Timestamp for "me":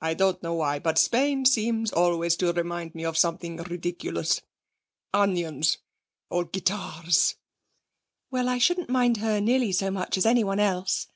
2.94-3.04